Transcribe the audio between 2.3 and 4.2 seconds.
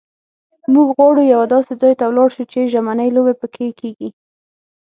شو چې ژمنۍ لوبې پکښې کېږي.